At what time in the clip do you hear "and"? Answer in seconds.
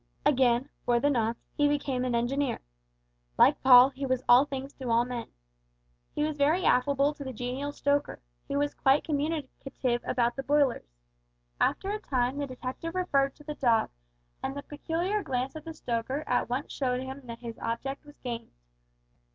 14.41-14.57